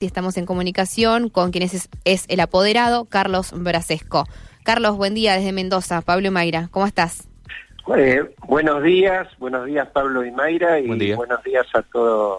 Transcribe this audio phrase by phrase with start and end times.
[0.00, 4.24] Estamos en comunicación con quien es, es, el apoderado, Carlos Brasesco.
[4.62, 6.00] Carlos, buen día desde Mendoza.
[6.00, 7.28] Pablo y Mayra, ¿cómo estás?
[7.94, 12.38] Eh, buenos días, buenos días Pablo y Mayra y buenos días a toda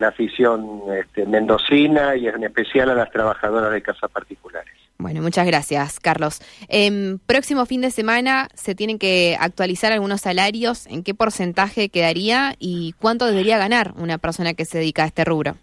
[0.00, 4.74] la afición este, mendocina y en especial a las trabajadoras de casas particulares.
[4.98, 6.42] Bueno, muchas gracias, Carlos.
[6.68, 10.88] Eh, próximo fin de semana se tienen que actualizar algunos salarios.
[10.88, 15.24] ¿En qué porcentaje quedaría y cuánto debería ganar una persona que se dedica a este
[15.24, 15.56] rubro?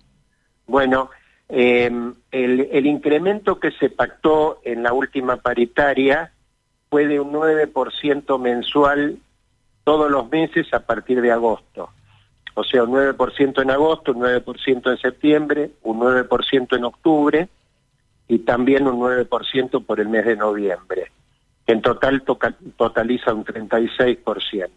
[0.67, 1.09] Bueno,
[1.49, 1.89] eh,
[2.31, 6.31] el, incremento que se pactó en la última paritaria
[6.89, 9.17] fue de un 9% mensual
[9.83, 11.89] todos los meses a partir de agosto.
[12.53, 17.49] O sea, un 9% en agosto, un 9% en septiembre, un 9% en octubre
[18.27, 21.11] y también un 9% por el mes de noviembre.
[21.65, 22.23] En total
[22.77, 24.69] totaliza un 36%.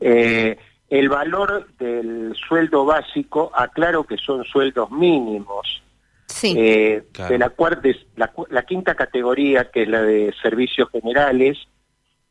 [0.00, 5.82] Eh, el valor del sueldo básico, aclaro que son sueldos mínimos.
[6.26, 6.54] Sí.
[6.56, 11.58] Eh, de la, cuarta, la, quinta categoría, que es la de servicios generales,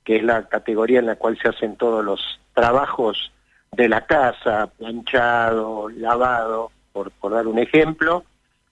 [0.04, 3.32] que es la categoría en la cual se hacen todos los trabajos
[3.72, 8.24] de la casa, planchado, lavado, por, por dar un ejemplo,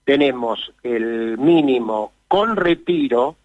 [0.04, 3.36] tenemos el mínimo con retiro,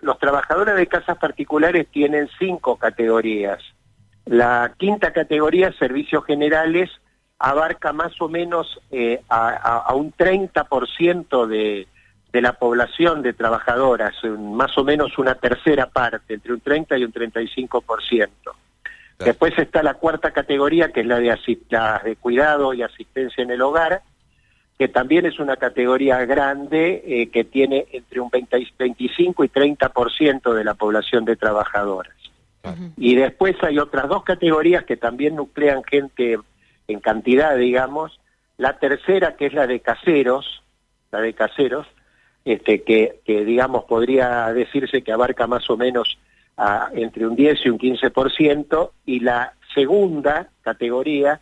[0.00, 3.62] los trabajadores de casas particulares tienen cinco categorías.
[4.26, 6.90] La quinta categoría, servicios generales,
[7.38, 8.80] abarca más o menos
[9.28, 11.86] a, a, un 30% de,
[12.32, 17.04] de la población de trabajadoras, más o menos una tercera parte, entre un 30 y
[17.04, 18.28] un 35%.
[19.18, 21.36] Después está la cuarta categoría, que es la de,
[22.04, 24.02] de cuidado y asistencia en el hogar,
[24.78, 30.64] que también es una categoría grande eh, que tiene entre un 25 y 30% de
[30.64, 32.16] la población de trabajadoras.
[32.96, 36.38] Y después hay otras dos categorías que también nuclean gente
[36.86, 38.20] en cantidad, digamos.
[38.56, 40.62] La tercera, que es la de caseros,
[41.10, 41.86] la de caseros,
[42.44, 46.18] este, que, digamos podría decirse que abarca más o menos
[46.94, 51.40] entre un 10 y un 15%, y la segunda categoría,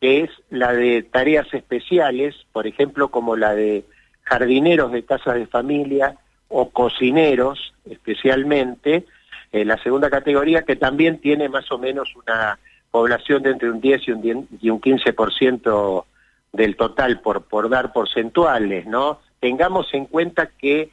[0.00, 3.84] que es la de tareas especiales, por ejemplo, como la de
[4.22, 6.16] jardineros de casas de familia
[6.48, 9.04] o cocineros especialmente,
[9.50, 12.58] eh, la segunda categoría que también tiene más o menos una
[12.90, 16.04] población de entre un 10 y un, y un 15%
[16.52, 19.18] del total por dar porcentuales, ¿no?
[19.42, 20.90] Tengamos en cuenta que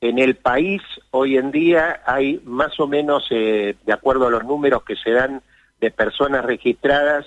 [0.00, 4.44] en el país hoy en día hay más o menos, eh, de acuerdo a los
[4.44, 5.42] números que se dan
[5.80, 7.26] de personas registradas,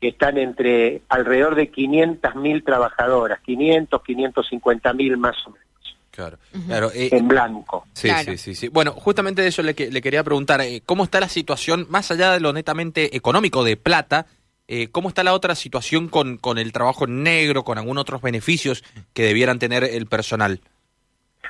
[0.00, 5.64] que están entre alrededor de 500.000 trabajadoras, 500, 550.000 más o menos.
[6.12, 6.38] Claro,
[6.68, 6.92] claro.
[6.94, 7.88] Eh, en blanco.
[7.92, 11.28] Sí, sí, sí, Bueno, justamente de eso le, le quería preguntar, eh, ¿cómo está la
[11.28, 14.26] situación, más allá de lo netamente económico de plata,
[14.66, 18.82] eh, ¿Cómo está la otra situación con, con el trabajo negro, con algunos otros beneficios
[19.12, 20.60] que debieran tener el personal?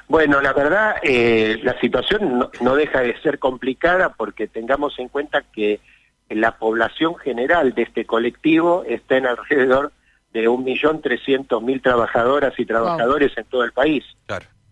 [0.09, 5.43] Bueno, la verdad, eh, la situación no, deja de ser complicada porque tengamos en cuenta
[5.43, 5.81] que
[6.29, 9.93] la población general de este colectivo está en alrededor
[10.33, 14.05] de 1.300.000 trabajadoras y trabajadores en todo el país.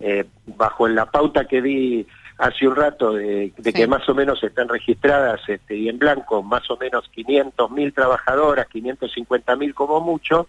[0.00, 2.06] Eh, bajo la pauta que di
[2.38, 6.68] hace un rato de, que más o menos están registradas este, y en blanco más
[6.70, 10.48] o menos 500.000 trabajadoras, 550.000 como mucho,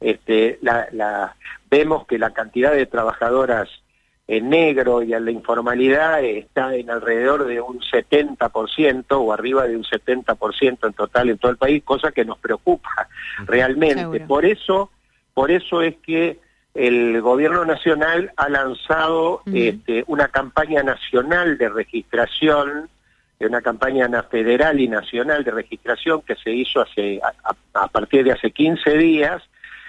[0.00, 1.34] este, la,
[1.70, 3.68] vemos que la cantidad de trabajadoras
[4.26, 9.76] en negro y en la informalidad está en alrededor de un 70% o arriba de
[9.76, 13.08] un 70% en total en todo el país, cosa que nos preocupa
[13.46, 14.20] realmente.
[14.20, 14.90] Por eso,
[15.34, 16.38] por eso es que
[16.74, 22.88] el gobierno nacional ha lanzado este, una campaña nacional de registración,
[23.38, 27.20] una campaña federal y nacional de registración que se hizo hace
[27.74, 29.42] a, partir de hace 15 días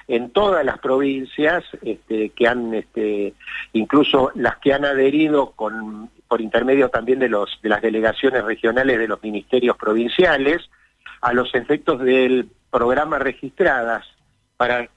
[0.08, 3.34] en todas las provincias este, que han, este,
[3.74, 9.00] incluso las que han adherido con, por intermedio también de, los, de las delegaciones regionales
[9.00, 10.70] de los ministerios provinciales,
[11.22, 14.06] a los efectos del programa registradas
[14.58, 14.90] para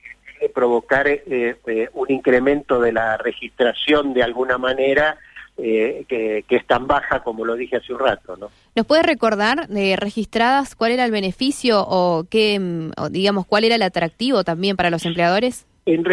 [0.54, 5.18] provocar eh, eh, un incremento de la registración de alguna manera
[5.56, 8.36] eh, que, es tan baja como lo dije hace un rato.
[8.36, 8.50] ¿no?
[8.76, 13.74] ¿Nos puede recordar de registradas cuál era el beneficio o qué, mm, digamos, cuál era
[13.74, 15.66] el atractivo también para los empleadores?
[15.86, 16.04] En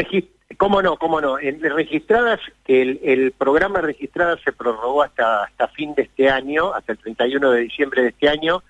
[0.57, 0.97] ¿Cómo no?
[0.97, 1.37] ¿Cómo no?
[1.37, 6.93] En registradas, el, el programa registradas se prorrogó hasta, hasta fin de este año, hasta
[6.93, 8.63] el 31 de diciembre de este año.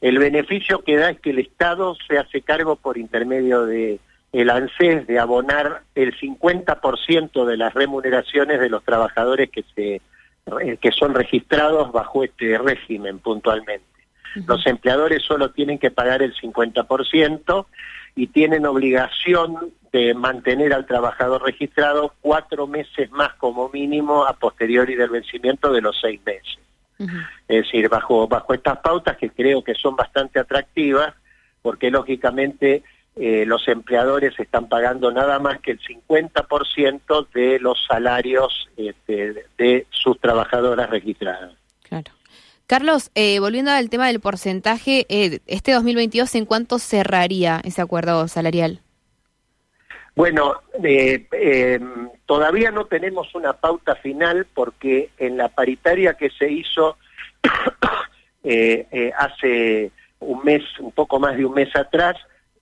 [0.00, 3.98] El beneficio que da es que el Estado se hace cargo por intermedio de
[4.34, 10.00] el ANSES de abonar el 50% de las remuneraciones de los trabajadores que se
[10.60, 13.86] eh, que son registrados bajo este régimen puntualmente.
[14.46, 17.66] Los empleadores solo tienen que pagar el 50%
[18.14, 24.96] y tienen obligación de mantener al trabajador registrado cuatro meses más como mínimo a posteriori
[24.96, 26.58] del vencimiento de los seis meses.
[27.48, 31.14] Es decir, bajo, bajo estas pautas que creo que son bastante atractivas,
[31.62, 32.82] porque lógicamente
[33.16, 39.86] eh, los empleadores están pagando nada más que el 50% de los salarios este, de
[39.90, 41.52] sus trabajadoras registradas.
[41.84, 42.10] Claro.
[42.66, 48.26] Carlos, eh, volviendo al tema del porcentaje, eh, este 2022, ¿en cuánto cerraría ese acuerdo
[48.26, 48.80] salarial?
[50.16, 50.62] Bueno,
[52.26, 56.96] todavía no tenemos una pauta final porque en la paritaria que se hizo
[59.18, 59.90] hace
[60.20, 62.16] un mes, un poco más de un mes atrás,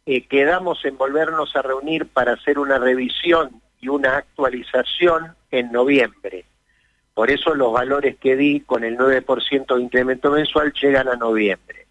[0.06, 6.44] eh, quedamos en volvernos a reunir para hacer una revisión y una actualización en noviembre.
[7.14, 11.87] Por eso los valores que di con el 9% de incremento mensual llegan a noviembre.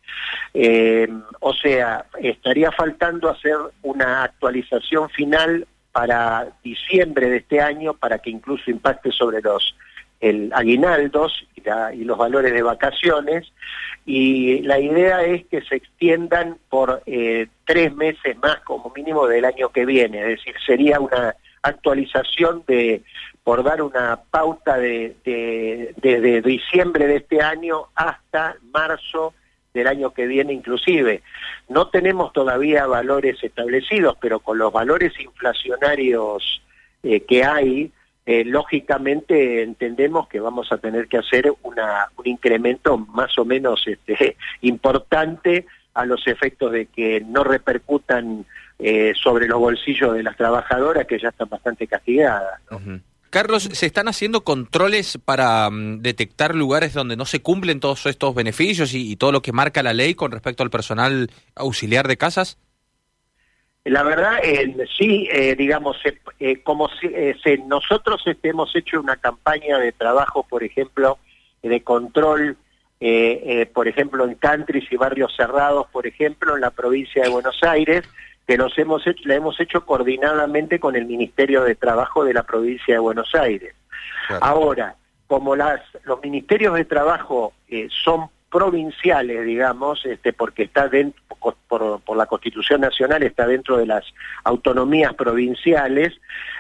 [0.54, 1.08] Eh,
[1.40, 8.30] o sea, estaría faltando hacer una actualización final para diciembre de este año para que
[8.30, 9.76] incluso impacte sobre los
[10.22, 13.52] el aguinaldos y, los valores de vacaciones
[14.06, 19.46] y la idea es que se extiendan por eh, tres meses más como mínimo del
[19.46, 23.04] año que viene, es decir, sería una actualización de
[23.44, 25.16] por dar una pauta de,
[25.98, 29.34] desde diciembre de este año hasta marzo
[29.74, 31.24] del año que viene inclusive.
[31.70, 36.62] No tenemos todavía valores establecidos, pero con los valores inflacionarios
[37.04, 37.92] eh, que hay,
[38.26, 43.84] eh, lógicamente entendemos que vamos a tener que hacer una, un incremento más o menos
[43.88, 48.46] este, importante a los efectos de que no repercutan
[48.80, 52.60] eh, sobre los bolsillos de las trabajadoras que ya están bastante castigadas.
[53.32, 58.36] Carlos, ¿se están haciendo controles para mm, detectar lugares donde no se cumplen todos estos
[58.36, 62.58] beneficios y, todo lo que marca la ley con respecto al personal auxiliar de casas?
[63.84, 65.98] La verdad, eh, sí, eh, digamos,
[66.40, 67.10] eh, como si
[67.66, 71.18] nosotros este, hemos hecho una campaña de trabajo, por ejemplo,
[71.64, 72.58] de control,
[73.74, 78.04] por ejemplo, en countries y barrios cerrados, por ejemplo, en la provincia de Buenos Aires,
[78.48, 82.44] que nos hemos hecho, la hemos hecho coordinadamente con el Ministerio de Trabajo de la
[82.44, 83.74] provincia de Buenos Aires.
[84.42, 84.96] Ahora,
[85.26, 87.54] como las, los ministerios de trabajo
[88.04, 91.22] son provinciales, digamos, este, porque está dentro,
[91.68, 94.04] por, por, la Constitución Nacional, está dentro de las
[94.44, 96.14] autonomías provinciales.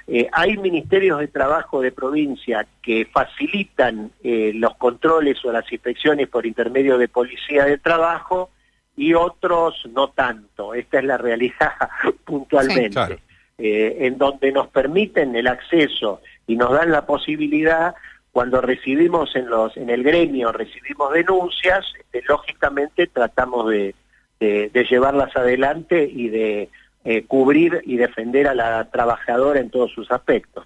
[0.08, 6.30] Eh, hay ministerios de trabajo de provincia que facilitan eh, los controles o las inspecciones
[6.30, 8.50] por intermedio de policía de trabajo
[8.96, 10.74] y otros no tanto.
[10.74, 11.74] Esta es la realidad
[12.26, 13.20] puntualmente.
[13.58, 17.94] Eh, en donde nos permiten el acceso y nos dan la posibilidad
[18.32, 23.96] cuando recibimos en los en el gremio recibimos denuncias este, lógicamente tratamos de,
[24.40, 26.70] de, llevarlas adelante y de
[27.04, 30.66] eh, cubrir y defender a la trabajadora en todos sus aspectos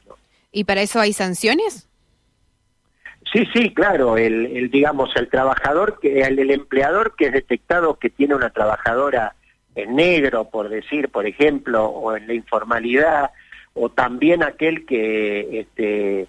[0.51, 1.88] y para eso hay sanciones
[3.34, 7.95] sí sí claro el, el digamos el trabajador que el, el empleador que es detectado
[7.95, 9.36] que tiene una trabajadora
[9.75, 13.31] en negro, por decir, por ejemplo, o en la informalidad,
[13.74, 16.27] o también aquel que, este,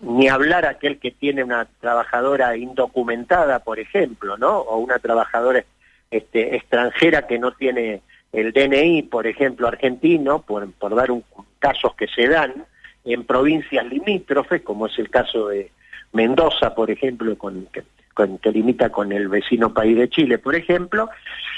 [0.00, 4.58] ni hablar aquel que tiene una trabajadora indocumentada, por ejemplo, ¿no?
[4.58, 5.64] O una trabajadora
[6.10, 8.02] este, extranjera que no tiene
[8.32, 11.24] el DNI, por ejemplo, argentino, por, dar un,
[11.58, 12.64] casos que se dan
[13.04, 15.70] en provincias limítrofes, como es el caso de
[16.12, 21.10] Mendoza, por ejemplo, con, que limita con el vecino país de Chile, por ejemplo,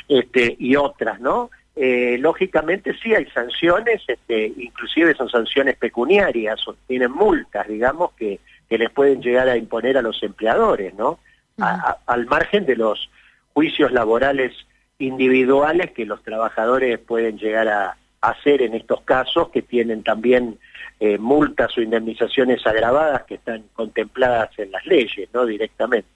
[0.08, 1.50] este, y otras, ¿no?
[1.80, 8.40] Eh, lógicamente sí hay sanciones, este, inclusive son sanciones pecuniarias, o tienen multas, digamos, que,
[8.68, 11.20] que les pueden llegar a imponer a los empleadores, ¿no?
[11.58, 13.10] al margen de los
[13.52, 14.52] juicios laborales
[14.98, 20.58] individuales que los trabajadores pueden llegar a, hacer en estos casos, que tienen también
[20.98, 25.46] eh, multas o indemnizaciones agravadas que están contempladas en las leyes, ¿no?
[25.46, 26.08] Directamente.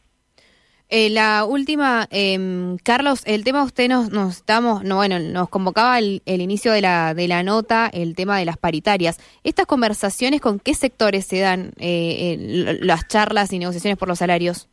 [0.94, 5.99] Eh, la última, eh, Carlos, el tema usted nos, nos estamos, no, bueno, nos convocaba
[5.99, 9.18] el, inicio de la, de la nota, el tema de las paritarias.
[9.42, 14.68] Estas conversaciones, ¿con qué sectores se dan eh, las charlas y negociaciones por los salarios?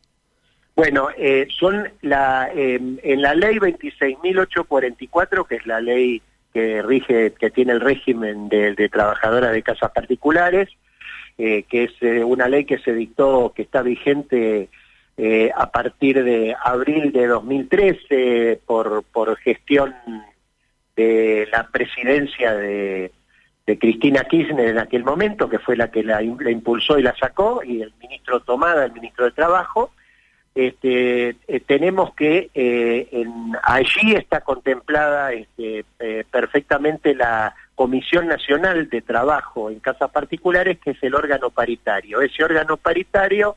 [0.76, 6.20] Bueno, eh, son la, em, en la ley 26.844, que es la ley
[6.52, 10.68] que rige, que tiene el régimen de, de trabajadoras de casas particulares,
[11.38, 14.68] que es una ley que se dictó, que está vigente
[15.22, 19.94] eh, a partir de abril de 2013 por, por gestión
[20.96, 23.12] de la presidencia de,
[23.78, 27.82] Cristina Kirchner en aquel momento, que fue la que la, impulsó y la sacó, y
[27.82, 29.92] el ministro Tomada, el ministro de Trabajo,
[30.54, 33.24] este, eh, tenemos que eh,
[33.62, 35.84] allí está contemplada este,
[36.30, 42.22] perfectamente la Comisión Nacional de Trabajo en Casas Particulares, que es el órgano paritario.
[42.22, 43.56] Ese órgano paritario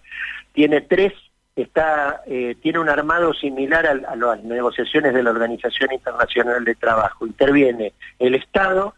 [0.52, 1.14] tiene tres
[1.56, 7.28] eh, tiene un armado similar a, las negociaciones de la Organización Internacional de Trabajo.
[7.28, 8.96] Interviene el Estado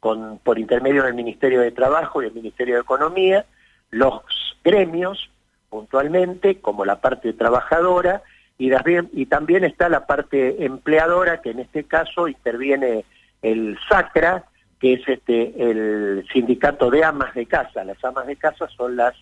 [0.00, 3.44] por intermedio del Ministerio de Trabajo y el Ministerio de Economía,
[3.90, 4.22] los
[4.62, 5.30] gremios
[5.68, 8.22] puntualmente, como la parte trabajadora,
[8.56, 8.70] y,
[9.12, 13.04] y también está la parte empleadora, que en este caso interviene
[13.42, 14.44] el SACRA,
[14.80, 17.84] que es este el sindicato de amas de casa.
[17.84, 19.14] Las amas de casa son las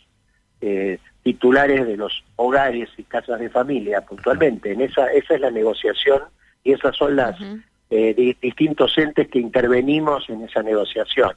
[0.60, 4.72] eh, titulares de los hogares y casas de familia puntualmente.
[4.72, 6.20] En esa, esa es la negociación
[6.62, 7.36] y esas son las
[7.90, 11.32] eh, distintos entes que intervenimos en esa negociación.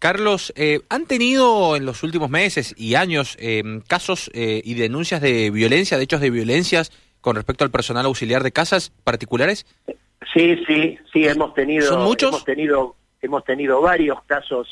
[0.00, 5.50] Carlos, eh, ¿han tenido en los últimos meses y años eh, casos y denuncias de
[5.50, 9.66] violencia, de hechos de violencias con respecto al personal auxiliar de casas particulares?
[10.34, 11.86] Sí, sí, sí, hemos tenido.
[11.86, 12.30] ¿Son muchos?
[12.30, 14.68] Hemos tenido, hemos tenido varios casos.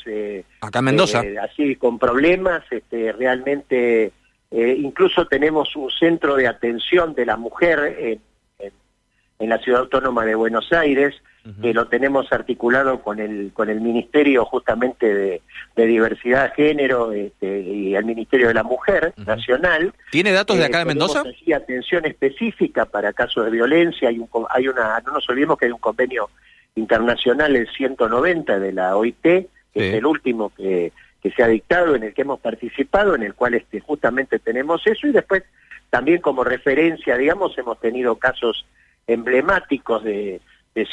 [0.59, 1.23] Acá en Mendoza.
[1.41, 4.11] así, con problemas, este, realmente
[4.55, 10.33] eh, incluso tenemos un centro de atención de la mujer en, la ciudad autónoma de
[10.33, 11.13] Buenos Aires,
[11.61, 15.41] que lo tenemos articulado con el, con el Ministerio justamente de,
[15.85, 19.93] Diversidad de Género este, y el Ministerio de la Mujer Nacional.
[20.09, 21.23] ¿Tiene datos de acá de eh, Mendoza?
[21.53, 24.07] Atención específica para casos de violencia.
[24.07, 26.29] Hay, un, hay una, no nos olvidemos que hay un convenio
[26.75, 30.93] internacional, el 190 de la OIT, que es el último que
[31.25, 34.85] que se ha dictado, en el que hemos participado, en el cual este, justamente tenemos
[34.85, 35.41] eso, y después
[35.89, 38.63] también como referencia, digamos, hemos tenido casos
[39.07, 40.39] emblemáticos de,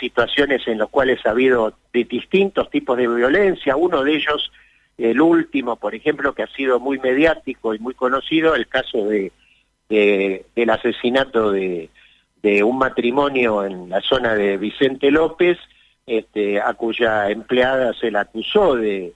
[0.01, 4.51] situaciones en las cuales ha habido de distintos tipos de violencia, uno de ellos,
[4.97, 9.33] el último, por ejemplo, que ha sido muy mediático y muy conocido, el caso de,
[9.91, 11.91] del asesinato de,
[12.65, 15.59] un matrimonio en la zona de Vicente López,
[16.07, 19.13] este, a cuya empleada se la acusó de,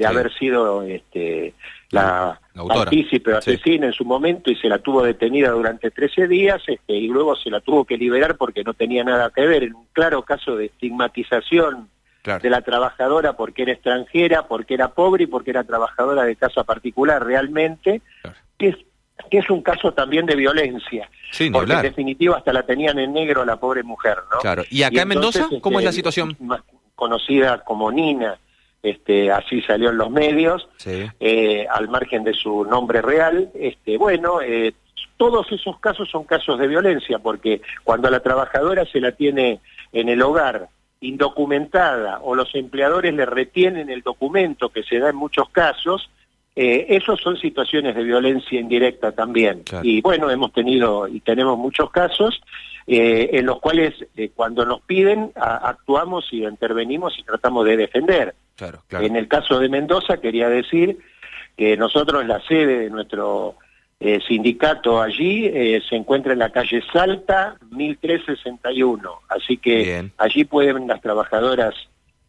[0.00, 1.52] de haber sido este,
[1.90, 6.94] la, partícipe asesina en su momento y se la tuvo detenida durante 13 días este,
[6.94, 9.84] y luego se la tuvo que liberar porque no tenía nada que ver, en un
[9.92, 11.90] claro caso de estigmatización
[12.24, 16.64] de la trabajadora porque era extranjera, porque era pobre y porque era trabajadora de casa
[16.64, 18.00] particular realmente,
[18.56, 18.76] que, es,
[19.30, 21.10] que es un caso también de violencia.
[21.52, 24.38] porque en definitiva hasta la tenían en negro la pobre mujer, ¿no?
[24.38, 24.64] Claro.
[24.70, 26.38] ¿Y acá en Mendoza cómo es la este, situación?
[26.94, 28.38] conocida como Nina
[28.82, 33.50] este, así salió en los medios, eh, al margen de su nombre real.
[33.54, 34.74] Este, bueno, eh,
[35.16, 39.60] todos esos casos son casos de violencia, porque cuando a la trabajadora se la tiene
[39.92, 40.68] en el hogar
[41.00, 46.10] indocumentada o los empleadores le retienen el documento, que se da en muchos casos,
[46.56, 49.62] eh, esos son situaciones de violencia indirecta también.
[49.82, 52.40] Y bueno, hemos tenido y tenemos muchos casos
[52.86, 53.94] eh, en los cuales
[54.34, 58.34] cuando nos piden actuamos y intervenimos y tratamos de defender.
[58.90, 60.98] En el caso de Mendoza quería decir
[61.56, 63.56] que nosotros la sede de nuestro
[63.98, 69.10] eh, sindicato allí eh, se encuentra en la calle Salta, 1361.
[69.28, 70.12] Así que Bien.
[70.18, 71.74] allí pueden las trabajadoras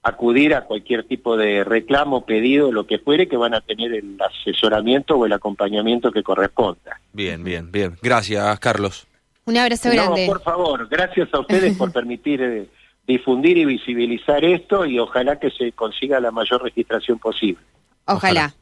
[0.03, 4.17] acudir a cualquier tipo de reclamo, pedido, lo que fuere, que van a tener el
[4.19, 6.99] asesoramiento o el acompañamiento que corresponda.
[7.13, 7.97] Bien, bien, bien.
[8.01, 9.07] Gracias, Carlos.
[9.45, 10.25] Un abrazo No, grande.
[10.27, 12.67] por favor, gracias a ustedes por permitir eh,
[13.07, 17.61] difundir y visibilizar esto y ojalá que se consiga la mayor registración posible.
[18.05, 18.45] Ojalá.
[18.45, 18.53] Ojalá.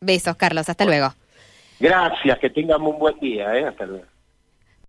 [0.00, 0.68] Besos, Carlos.
[0.68, 1.12] Hasta luego.
[1.80, 3.54] Gracias, que tengan un buen día.
[3.56, 3.66] ¿eh?
[3.66, 4.04] Hasta luego.